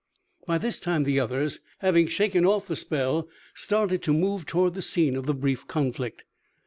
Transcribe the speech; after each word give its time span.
By 0.47 0.57
this 0.57 0.79
time 0.79 1.03
the 1.03 1.19
others, 1.19 1.59
having 1.77 2.07
shaken 2.07 2.43
off 2.43 2.65
the 2.67 2.75
spell, 2.75 3.29
started 3.53 4.01
to 4.01 4.13
move 4.15 4.47
toward 4.47 4.73
the 4.73 4.81
scene 4.81 5.15
of 5.15 5.27
the 5.27 5.35
brief 5.35 5.67
conflict. 5.67 6.25